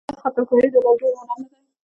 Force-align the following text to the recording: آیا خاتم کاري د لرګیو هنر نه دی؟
آیا 0.09 0.19
خاتم 0.21 0.43
کاري 0.49 0.69
د 0.71 0.75
لرګیو 0.85 1.17
هنر 1.19 1.37
نه 1.41 1.45
دی؟ 1.49 1.57